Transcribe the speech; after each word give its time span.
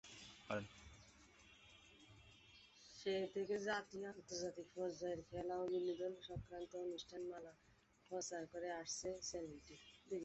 সেই 2.95 3.25
থেকে 3.35 3.55
জাতীয় 3.65 4.05
ও 4.05 4.11
আন্তর্জাতিক 4.11 4.67
পর্যায়ের 4.75 5.21
খেলা 5.29 5.55
ও 5.57 5.65
বিনোদন 5.73 6.13
সংক্রান্ত 6.29 6.71
অনুষ্ঠানমালা 6.85 7.53
প্রচার 8.11 8.41
করে 8.53 8.69
আসছে 8.81 9.09
চ্যানেলটি। 9.29 9.75